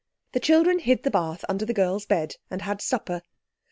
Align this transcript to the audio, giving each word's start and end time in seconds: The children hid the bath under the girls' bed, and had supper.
The 0.31 0.39
children 0.39 0.79
hid 0.79 1.03
the 1.03 1.11
bath 1.11 1.45
under 1.47 1.63
the 1.63 1.75
girls' 1.75 2.07
bed, 2.07 2.37
and 2.49 2.63
had 2.63 2.81
supper. 2.81 3.21